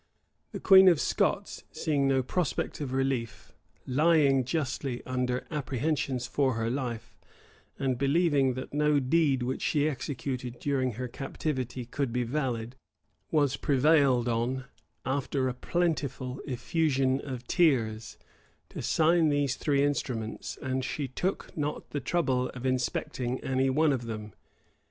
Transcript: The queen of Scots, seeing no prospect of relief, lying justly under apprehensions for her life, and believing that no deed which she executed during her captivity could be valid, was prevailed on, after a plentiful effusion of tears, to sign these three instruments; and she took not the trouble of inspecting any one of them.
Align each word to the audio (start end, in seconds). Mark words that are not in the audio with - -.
The 0.51 0.59
queen 0.59 0.87
of 0.87 0.99
Scots, 0.99 1.63
seeing 1.71 2.07
no 2.07 2.23
prospect 2.23 2.81
of 2.81 2.91
relief, 2.91 3.53
lying 3.85 4.43
justly 4.45 5.05
under 5.05 5.45
apprehensions 5.51 6.25
for 6.25 6.55
her 6.55 6.71
life, 6.71 7.15
and 7.77 7.99
believing 7.99 8.55
that 8.55 8.73
no 8.73 8.99
deed 8.99 9.43
which 9.43 9.61
she 9.61 9.87
executed 9.87 10.57
during 10.57 10.93
her 10.93 11.07
captivity 11.07 11.85
could 11.85 12.11
be 12.11 12.23
valid, 12.23 12.75
was 13.29 13.57
prevailed 13.57 14.27
on, 14.27 14.65
after 15.05 15.47
a 15.47 15.53
plentiful 15.53 16.41
effusion 16.47 17.21
of 17.23 17.45
tears, 17.45 18.17
to 18.69 18.81
sign 18.81 19.29
these 19.29 19.55
three 19.55 19.83
instruments; 19.83 20.57
and 20.63 20.83
she 20.83 21.07
took 21.07 21.55
not 21.55 21.91
the 21.91 21.99
trouble 21.99 22.49
of 22.55 22.65
inspecting 22.65 23.39
any 23.41 23.69
one 23.69 23.93
of 23.93 24.07
them. 24.07 24.33